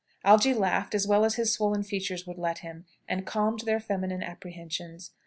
Algy 0.25 0.51
laughed 0.51 0.95
as 0.95 1.05
well 1.07 1.23
as 1.23 1.35
his 1.35 1.53
swollen 1.53 1.83
features 1.83 2.25
would 2.25 2.39
let 2.39 2.57
him, 2.65 2.85
and 3.07 3.23
calmed 3.27 3.59
their 3.67 3.79
feminine 3.79 4.23
apprehensions. 4.23 5.11